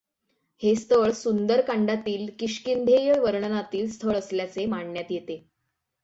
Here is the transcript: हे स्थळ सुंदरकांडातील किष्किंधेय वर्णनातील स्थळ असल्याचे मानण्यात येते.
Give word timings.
हे 0.61 0.73
स्थळ 0.75 1.11
सुंदरकांडातील 1.11 2.25
किष्किंधेय 2.39 3.13
वर्णनातील 3.19 3.89
स्थळ 3.91 4.15
असल्याचे 4.15 4.65
मानण्यात 4.65 5.11
येते. 5.11 5.37